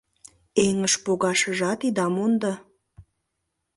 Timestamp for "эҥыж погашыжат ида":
0.65-2.07